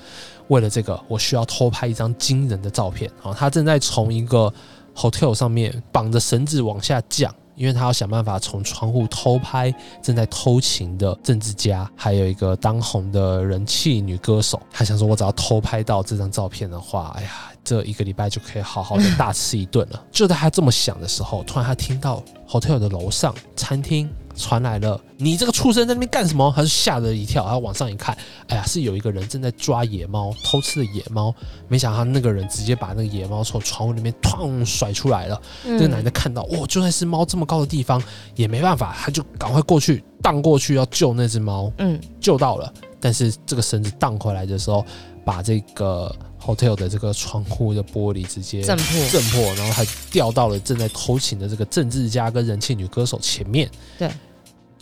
[0.49, 3.09] 为了这个，我需要偷拍一张惊人的照片。
[3.23, 4.53] 啊，他正在从一个
[4.95, 9.71] hotel 上面绑着绳子往下降。”因为他要想办法从窗户偷拍
[10.01, 14.59] 正在偷情的政治家，还有一个当红的人气女歌手。
[14.71, 17.29] 他想说，我只要偷拍到这张照片的话，哎呀，
[17.63, 20.03] 这一个礼拜就可以好好的大吃一顿了。
[20.11, 24.09] 就在他这么想的时候，突然他听到 hotel 的楼上餐厅。
[24.41, 26.51] 传来了，你这个畜生在那边干什么？
[26.55, 31.33] 他就吓了一跳，然后往上一看，哎呀，是有一个人正在抓野猫，偷吃的野猫。
[31.67, 35.41] 没想到那个人直接把那个野猫从窗户里面砰甩出来了。
[35.63, 38.01] 那个男的看到，哇，就算是猫这么高的地方
[38.35, 41.71] 也没办法，他就赶快过去荡过去要救那只猫。
[41.77, 44.83] 嗯，救到了，但是这个绳子荡回来的时候，
[45.23, 53.69] 把这个 hotel 的这个窗户的玻璃直接震破，震破，然后还掉到了正在偷情的这个政治家跟人气女歌手前面。
[53.97, 54.09] 对。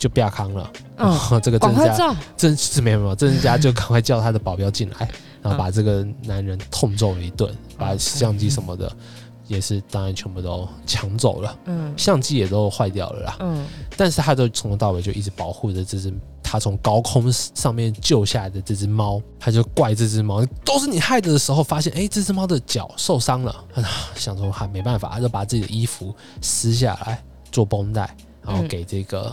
[0.00, 0.72] 就不要扛了，
[1.42, 5.08] 这个郑家郑是没有没有郑家 就赶快叫他的保镖进来，
[5.42, 8.90] 然后把这个男人痛揍了一顿，把相机什么的
[9.46, 16.10] 也是当然全部都抢走了，嗯，相机也都坏掉了啦，嗯，但是他就从头到尾就一直保护着这只
[16.42, 23.54] 他从高空上面救下来的这只猫，他就怪这只猫都是你害的的时候，发现哎这只猫的脚受伤了，
[24.16, 29.30] 想说还没办法，他就把自己的衣服撕下来做绷带，然后给这个。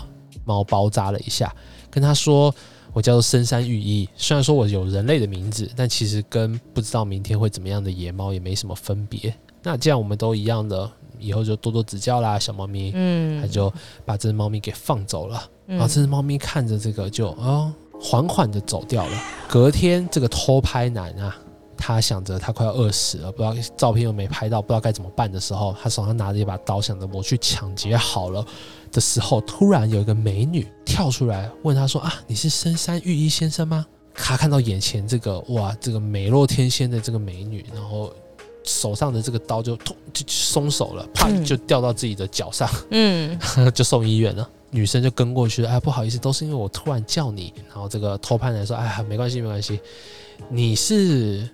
[0.48, 1.54] 猫包扎了一下，
[1.92, 2.54] 跟他说
[2.94, 9.36] ：“我叫做深山玉一，虽然说我有人类的名字，但其实跟不知道明天会怎么样的野猫也没什么分别。
[9.62, 13.72] 那既然我们都一样的，以后就多多指教啦，小猫咪。”嗯，他就
[14.06, 15.44] 把这只猫咪给放走了。
[15.66, 19.22] 然后这只猫咪看着这个，就啊，缓缓的走掉了。
[19.50, 21.38] 隔天，这个偷拍男啊。
[21.78, 28.46] 他想着他快要饿死了，不知道照片又没拍到，不知道该怎么办的时候，他手上拿着一把刀，想着我去抢劫好了
[28.92, 33.86] 的时候，突然有一个美女跳出来问他说：“啊，你是深山御医先生吗？”
[34.20, 38.12] 他看到眼前这个哇，这个美若天仙的这个美女，然后
[38.64, 43.40] 手上的这个刀就突就松手了，啪就掉到自己的脚上，嗯，
[43.76, 44.50] 就送医院了。
[44.70, 47.54] 女生就跟过去，哎，不好意思，都是因为我突然叫你。
[47.70, 49.80] 然后这个偷拍男说：“哎呀，没关系，没关系，
[50.50, 51.48] 你是。”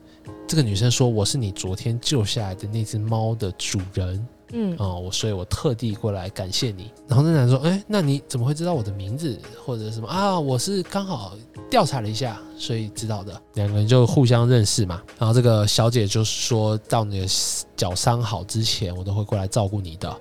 [0.47, 10.39] 这个女生说：“我是你昨天救下来的那只猫的主人，嗯，哦，我所以，我特地过来感谢你。”然后那男说：“哎，那你怎么会知道我的名字或者什么啊？
[10.39, 11.33] 我是刚好
[11.69, 15.01] 调查了一下，所以知道的。”两个人就互相认识嘛。
[15.17, 17.27] 然后这个小姐就说到：“你的
[17.75, 20.15] 脚伤好之前，我都会过来照顾你的。”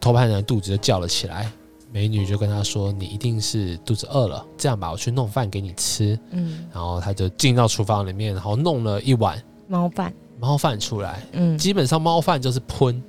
[0.00, 1.50] 偷拍男肚子就叫了起来，
[1.94, 9.40] 美女就跟他说：“你一定是肚子饿了，这样吧，我去弄饭给你吃。”嗯，然后他就进到厨房里面，然后弄了一碗。
[9.68, 13.00] 猫饭，猫饭出来，嗯，基本上猫饭就是喷，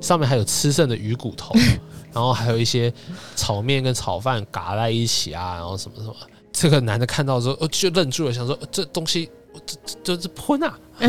[0.00, 1.54] 上面还有吃剩的鱼骨头，
[2.12, 2.92] 然后还有一些
[3.36, 6.16] 炒面跟炒饭嘎在一起啊，然后什么什么。
[6.50, 9.30] 这个男的看到之后，就愣住了，想说这东西
[9.66, 10.78] 这这这是喷啊！
[10.98, 11.08] 他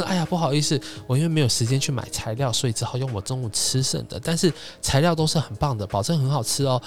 [0.00, 4.18] 说：“哎呀，不好意思，我因为没有时间去买材料，所以只好用我中午吃剩的。
[4.20, 6.80] 但是材料都是很棒的，保证很好吃哦。”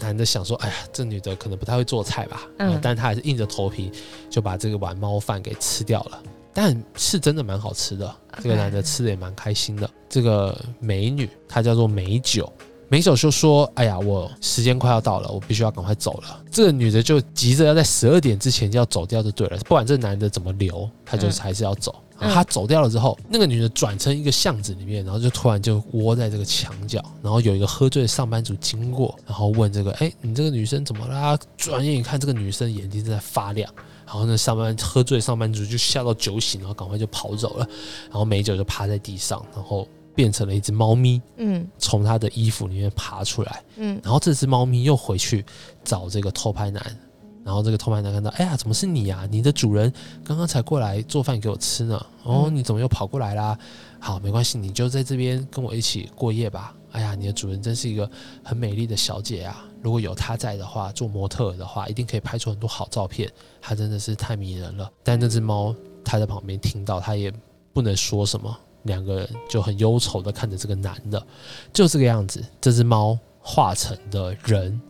[0.00, 2.42] 男的想说：“哎呀，这女的可能不太会做菜吧？”，
[2.80, 3.92] 但他还是硬着头皮
[4.30, 6.22] 就把这个碗猫饭给吃掉了。
[6.54, 9.88] 但是真的蛮好吃的，这个男的吃的也蛮开心的。
[10.08, 12.50] 这个美女她叫做美酒，
[12.92, 21.94] 美酒就说：“哎呀，我时间快要到了，我必须要赶快走了。”这个女的就急着要在十二点之前就要走掉就对了，不管这男的怎么留，她就还是要走。
[22.18, 33.72] 她走掉了之后，那个女的转成一个巷子里面，然后就突然就窝在这个墙角，然后有一个喝醉的上班族经过，然后问这个：“哎，你这个女生怎么啦？”转眼一看，这个女生眼睛正在发亮。
[34.04, 37.66] 然后那上班喝醉上班族就吓到酒醒，然后赶快就跑走了。
[38.10, 45.44] 然后美酒就趴在地上，然后变成了一只猫咪，嗯，从他的衣服里面爬出来，嗯，然后这只猫咪又回去
[45.84, 46.98] 找这个偷拍男，
[47.44, 49.26] 然后这个偷拍男看到，哎呀，怎么是你呀？
[49.30, 49.92] 你的主人
[50.24, 52.06] 刚刚才过来做饭给我吃呢。
[52.24, 53.58] 哦，你怎么又跑过来啦？
[53.98, 56.74] 好，没关系，你就在这边跟我一起过夜吧。
[56.92, 58.08] 哎呀，你的主人真是一个
[58.44, 59.64] 很美丽的小姐啊！
[59.80, 63.30] 如果有她在的话，做模特的话，一定可以拍出很多好照片。
[63.62, 64.90] 她真的是太迷人了。
[65.02, 67.32] 但那只猫，它在旁边听到，它也
[67.72, 68.54] 不能说什么。
[68.84, 71.24] 两个人就很忧愁的看着这个男的，
[71.72, 72.44] 就这个样子。
[72.60, 74.80] 这只猫化成的人，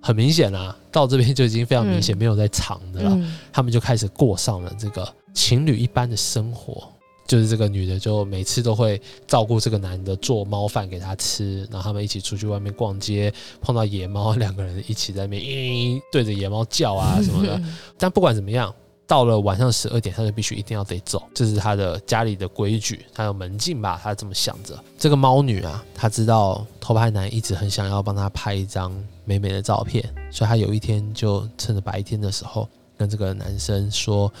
[0.00, 3.18] 很明显啊，到这边就已经非常明显，没有在藏的了。
[3.52, 6.88] 他们就开始过上了这个情侣一般的生活。
[7.26, 13.30] 就是这个女的，就每次都会照顾这个男的，做猫饭给他吃，然后他们一起出去外面逛街，
[13.60, 17.60] 碰到野猫，两个人一起在那边对着野猫叫啊什么的。
[17.98, 18.74] 但不管怎么样，
[19.08, 24.78] 到了晚上十二点，他就必须一定要得走，这是他的家里的规矩，他有门禁吧，他这么想着。
[24.96, 28.94] 这个猫女啊，她知道偷拍男一直很想要帮他拍一张
[29.24, 34.32] 美美的照片，所以她有一天就趁着白天的时候，跟这个男生说。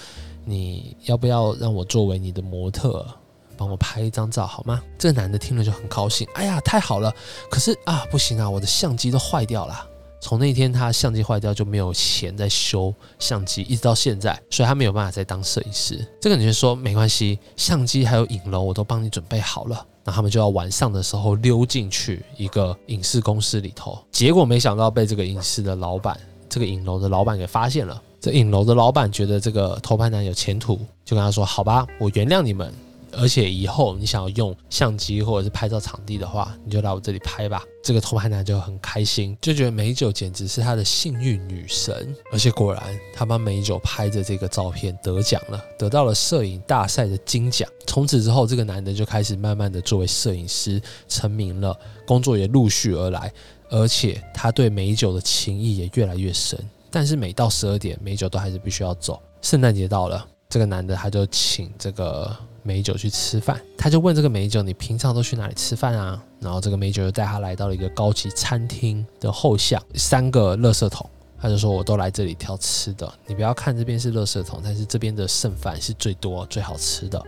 [0.44, 3.06] 你要不要让我作为你的模特，
[3.54, 4.82] 帮我拍一张照好吗？
[4.98, 7.14] 这个男的听了就很高兴，哎呀，太好了！
[7.50, 9.86] 可是啊，不行啊，我的相机都坏掉了。
[10.20, 16.06] 从那天他相机坏掉就没有钱再修相机，一直到现在，所以他没有办法再当摄影师。
[16.20, 19.86] 这个女生说没关系，相机还有影楼我都帮你准备好了。
[20.04, 28.02] 那他们就要晚上的时候溜进去一个影视公司里头，结果没想到被这个影视的老板，这个影楼的老板给发现了。
[28.20, 32.72] 这影楼的老板觉得这个偷拍男有前途，就跟他说：“好吧，我原谅你们，
[33.12, 42.14] 而且以后你想要用相机或者是拍照场地的话，你就来我这里拍吧。”这个偷拍男就很开心，就觉得美酒简直是他的幸运女神。
[42.30, 42.82] 而且果然，
[43.14, 47.66] 他帮美酒拍的这个照片得奖了，得到了摄影大赛的金奖。
[47.86, 51.74] 从此之后，这个男的就开始慢慢的作为摄影师成名了，
[52.06, 53.32] 工作也陆续而来，
[53.70, 56.58] 而且他对美酒的情谊也越来越深。
[56.90, 59.18] 但是每到十二点，美酒都还是必须要走。
[59.40, 63.60] 圣诞节到了，这个男的他就请这个美酒去吃饭。
[63.76, 71.08] 他就问这个美酒：“你平常都去哪里吃饭啊？”然后这个美酒就带他来到了一个高级餐厅的后巷，三个垃圾桶。
[71.40, 77.18] 他就说：“我都来这里挑吃的，你不要看这边是垃圾桶，但是这边的剩饭是最多、最好吃的。”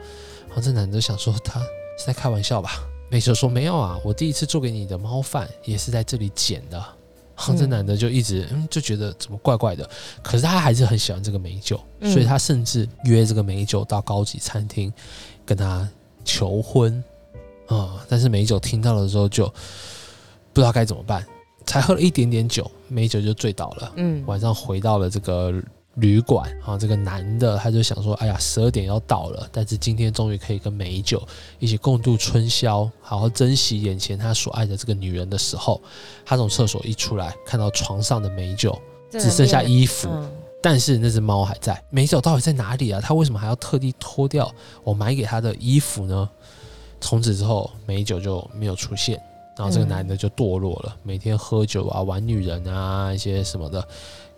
[0.48, 2.70] 然后这男的想说：“他是在开玩笑吧？”
[3.08, 6.84] 美酒说：“没有啊，我第一次做给你的猫饭也是在这里捡的。”
[7.56, 9.88] 这男的就一直嗯就觉得怎么怪怪的，
[10.22, 14.92] 可是他还是很喜欢这个美酒，所以他甚至约这个美酒到高级餐厅
[15.44, 15.88] 跟他
[16.24, 17.02] 求婚
[17.66, 18.04] 啊！
[18.08, 19.46] 但是美酒听到了之后就
[20.52, 21.24] 不知道该怎么办，
[21.66, 23.92] 才喝了一点点酒，美酒就醉倒了。
[23.96, 25.52] 嗯，晚上回到了这个。
[25.96, 31.26] 旅馆啊，这个男的他就想说，哎呀，十二点要到了，但是今天终于可以跟美酒
[31.58, 35.82] 一起共度春宵，好好珍惜眼前他所爱的这个女人的时候，
[36.24, 40.08] 他从厕所一出来，看到床上的美酒只剩下衣服，
[40.62, 41.82] 但是那只猫还在。
[41.90, 43.00] 美酒到底在哪里啊？
[43.00, 44.50] 他为什么还要特地脱掉
[44.84, 46.30] 我买给他的衣服呢？
[47.00, 49.20] 从此之后，美酒就没有出现，
[49.56, 53.86] 然后这个男的就堕落了，每天喝酒啊，玩女人啊，一些什么的。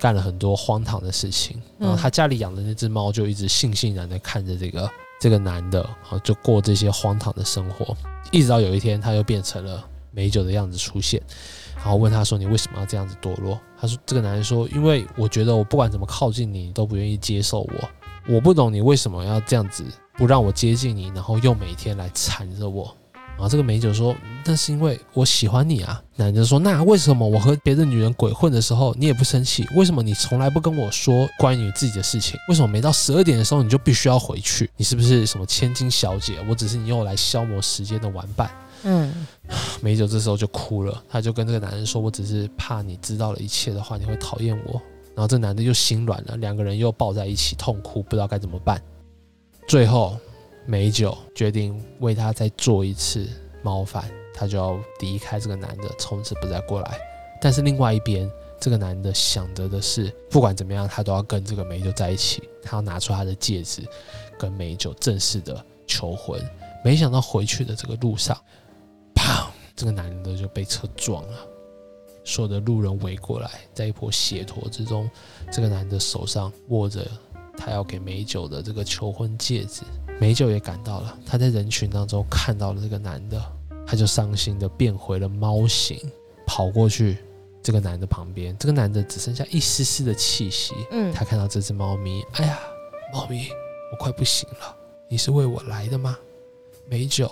[0.02, 7.96] 干了很多荒唐的事情，然后他家里养的那只猫就一直悻悻然的看着这个这个男的，然后，就过这些荒唐的生活，
[8.32, 11.22] 一直到有一天他又变成了美酒的样子出现，
[11.76, 17.90] 然后问他说：“你为什么要这样子堕落？”他说：“这个男人说，因为我觉得我不管怎么靠近你，都不愿意接受我，
[18.28, 19.84] 我不懂你为什么要这样子
[20.14, 22.92] 不让我接近你，然后又每天来缠着我。”
[23.42, 24.14] 然后这个美酒说
[24.46, 29.66] ：“那是因为我喜欢你啊。”男人说：“那为什么我和别的女人鬼混的时候，你也不生气？
[29.74, 32.38] 为什么你从来不跟我说关于自己的事情？
[32.48, 34.70] 为什么每到十二点的时候你就必须要回去？
[34.76, 36.34] 你是不是什么千金小姐？
[36.48, 38.48] 我只是你用来消磨时间的玩伴。”
[38.84, 39.26] 嗯，
[39.82, 44.80] 美酒这时候就哭了，他就跟这个男人说：“我只是怕你知道了一切的话，你会讨厌我。”
[45.16, 48.80] 然后这男的又心软了，两个人又抱在一起痛哭，不知道该怎么办。
[49.66, 50.16] 最后，
[50.64, 53.28] 美酒决定为他再做一次
[53.62, 56.98] 猫饭，他就要离开这个男的，从此不再过来。
[57.40, 63.82] 但是另外一边，这个男的想着的是，不管怎么样，他都要跟这个美酒在一起，他要拿出他的戒指，
[64.38, 66.40] 跟美酒正式的求婚。
[66.84, 68.36] 没想到回去的这个路上，
[69.14, 69.46] 砰！
[69.74, 71.38] 这个男的就被车撞了。
[72.24, 75.10] 所有的路人围过来，在一波血坨之中，
[75.50, 77.04] 这个男的手上握着
[77.56, 79.82] 他要给美酒的这个求婚戒指。
[80.22, 83.42] 美酒也赶到了，他在人群当中看到了这个男的，
[83.84, 85.98] 他就伤心的变回了猫形，
[86.46, 87.18] 跑过去
[87.60, 88.56] 这个男的旁边。
[88.56, 90.74] 这个男的只剩下一丝丝的气息。
[90.92, 92.56] 嗯，他看到这只猫咪，哎呀，
[93.12, 93.48] 猫咪，
[93.90, 94.76] 我快不行了，
[95.08, 96.16] 你是为我来的吗？
[96.86, 97.28] 美酒，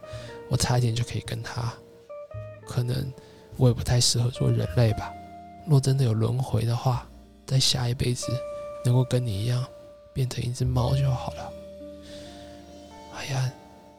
[0.50, 1.72] 我差一点就可以跟他，
[2.66, 3.10] 可能。
[3.56, 5.10] 我也不太适合做人类吧。
[5.64, 7.08] 若真的有轮回的话，
[7.46, 8.26] 在下一辈子
[8.84, 9.64] 能够跟你一样
[10.12, 11.52] 变成一只猫就好了。
[13.14, 13.52] 哎呀，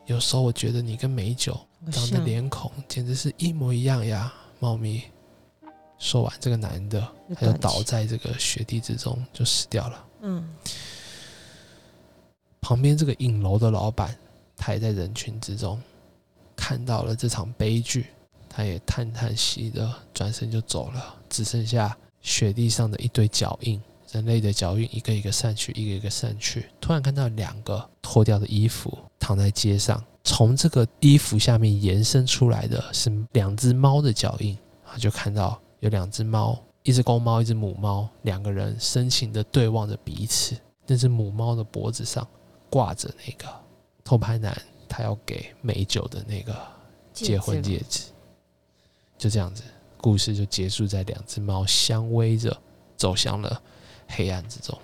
[0.05, 1.57] 有时候我觉得你跟美酒
[1.91, 5.03] 长的脸孔简直是一模一样呀，猫咪。
[5.97, 10.05] 说完，这个男的他就倒在这个雪地之中，就死掉了。
[10.21, 10.55] 嗯。
[12.59, 14.15] 旁边这个影楼的老板，
[14.57, 15.81] 他也在人群之中
[16.55, 18.07] 看到了这场悲剧。
[18.49, 23.81] 他也叹叹息的转身就走了，只剩下雪地上的一堆脚印，
[24.15, 26.67] 人类的脚印一个一个散去，一个一个散去。
[26.79, 40.55] 突然看到两个脱掉的衣服躺在街上，从这个衣服下面延伸出来的是两只猫的脚印，他就看到有两只猫，一只公猫，一只母猫，两个人深情的对望着彼此。
[40.87, 42.25] 那只母猫的脖子上
[42.69, 43.53] 挂着那个
[44.01, 44.55] 偷拍男
[44.87, 46.55] 他要给美酒的那个
[47.11, 48.03] 结婚戒指。
[49.17, 49.61] 就这样子，
[49.97, 52.57] 故事就结束在两只猫相偎着
[52.95, 53.61] 走向了
[54.07, 54.77] 黑暗之中。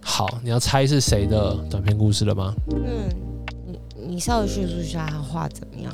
[0.00, 2.54] 好，你要猜是谁的短篇故事了吗？
[2.70, 3.08] 嗯，
[3.66, 3.78] 你
[4.14, 5.92] 你稍微叙述一下他画怎么样？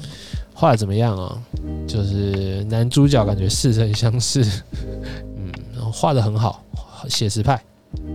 [0.54, 1.42] 画的怎么样啊？
[1.86, 4.42] 就是男主角感觉似曾相识，
[5.36, 6.62] 嗯，然后画的很好，
[7.08, 7.62] 写实派，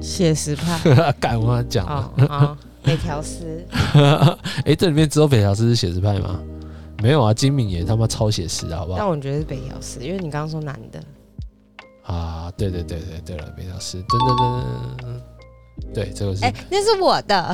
[0.01, 2.12] 写实派， 敢我讲
[2.82, 3.64] 北条司，
[4.66, 6.39] 哎，这里面只有北条司是写实派吗？
[7.01, 8.97] 没有啊，金敏也他妈超写实，好不好？
[8.97, 11.01] 但我觉得是北条司，因为你刚刚说男的。
[12.03, 14.63] 啊，对对对对对了，北条司，噔噔噔
[15.03, 17.35] 噔，对，这个是，哎，那是我的，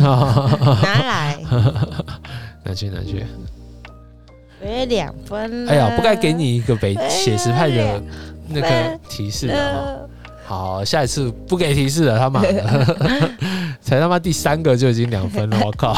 [0.82, 1.38] 拿来，
[2.64, 3.26] 拿去拿去，
[4.62, 5.68] 我两分。
[5.68, 8.02] 哎呀，不该给你一个北写实派的
[8.48, 10.10] 那个提示的。
[10.48, 12.96] 好，下一次不给提示了，他妈的，
[13.82, 15.96] 才他妈第三个就已经两分了，我靠！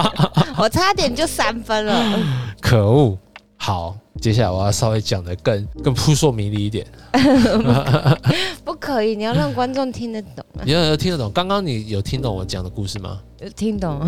[0.58, 2.18] 我差点就三分了，
[2.60, 3.18] 可恶！
[3.58, 6.86] 好，接下来我要稍微讲的更更扑朔迷离一点，
[8.64, 11.32] 不可以，你要让观众听得懂，你要听得懂。
[11.32, 13.20] 刚刚你有听懂我讲的故事吗？
[13.56, 14.00] 听懂，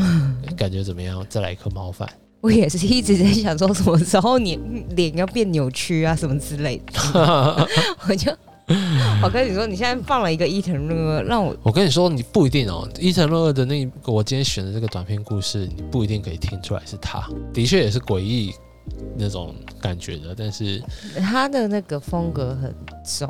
[0.56, 1.24] 感觉怎么样？
[1.28, 2.08] 再来一颗猫饭。
[2.40, 4.56] 我也是一直在想说，什么时候你
[4.90, 7.68] 脸要变扭曲啊，什么之类的，
[8.08, 8.30] 我就。
[9.22, 12.86] 我跟你说，你现在放了一个伊藤润二，让我我跟你说，你不一定哦。
[12.98, 17.26] 伊藤润二的那个我今天选的这个短篇故事，你不一定可以听出来是他。
[17.52, 18.52] 的确也是诡异
[19.16, 20.82] 那种感觉的，但是
[21.18, 23.28] 他的那个风格很重，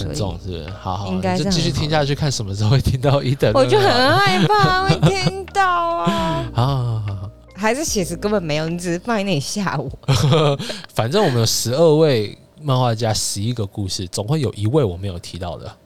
[0.00, 0.70] 很重是不是？
[0.70, 3.52] 好好，应该就继续听下去，看什么时候会听到伊藤。
[3.54, 6.66] 我就很害怕会听到啊 好
[7.00, 7.30] 好！
[7.54, 9.90] 还是其实根本没有，你只是放在那里吓我。
[10.94, 12.36] 反正我们有十二位。
[12.62, 15.76] 漫画家十一个故事，总会有一位我没有提到的。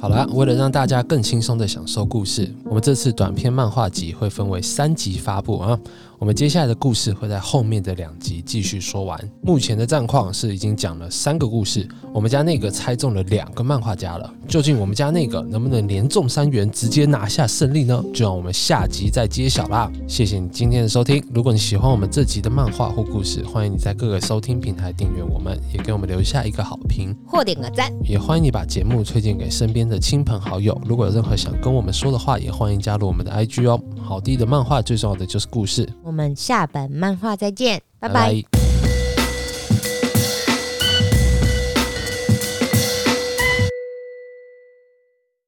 [0.00, 5.80] 好了，为了让大家更轻松的享受故事，我们这次短篇漫画集会分为三集发布啊。
[6.18, 9.18] 我们接下来的故事会在后面的两集继续说完。
[9.42, 14.32] 目前的战况是已经讲了三个故事，我们家那个猜中了两个漫画家了。
[14.48, 18.02] 究竟我们家那个能不能连中三元，直接拿下胜利呢？
[18.14, 19.90] 就让我们下集再揭晓啦！
[20.06, 21.22] 谢谢你今天的收听。
[21.32, 27.92] 如果你喜欢我们这集的漫画或故事，欢迎你在各个收听平台订阅我们，也给我们留下一个好评或点个赞。
[28.02, 30.80] 也欢迎你把节目推荐给身边的亲朋好友。
[30.86, 33.80] 如果有任何想跟我们说的话，也欢迎加入我们的 IG 哦。
[34.00, 35.88] 好地的漫画最重要的就是故事。
[36.04, 38.63] 我们下本漫画再见，拜拜。